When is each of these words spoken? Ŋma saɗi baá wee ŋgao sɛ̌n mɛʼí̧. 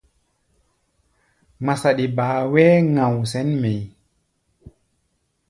Ŋma 1.61 1.73
saɗi 1.81 2.05
baá 2.17 2.39
wee 2.53 2.73
ŋgao 2.91 3.15
sɛ̌n 3.31 3.47
mɛʼí̧. 3.61 3.87